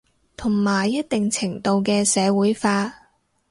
[0.35, 2.91] 同埋一定程度嘅社會化